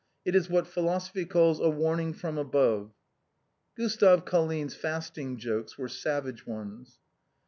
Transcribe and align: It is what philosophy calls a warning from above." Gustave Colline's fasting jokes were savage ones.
It 0.25 0.33
is 0.33 0.49
what 0.49 0.65
philosophy 0.65 1.25
calls 1.25 1.59
a 1.59 1.69
warning 1.69 2.13
from 2.13 2.39
above." 2.39 2.91
Gustave 3.77 4.23
Colline's 4.25 4.73
fasting 4.73 5.37
jokes 5.37 5.77
were 5.77 5.89
savage 5.89 6.43
ones. 6.47 6.97